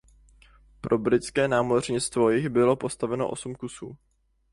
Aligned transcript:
Pro 0.81 0.97
britské 0.97 1.47
námořnictvo 1.47 2.29
jich 2.29 2.49
bylo 2.49 2.75
postaveno 2.75 3.29
osm 3.29 3.55
kusů. 3.55 3.97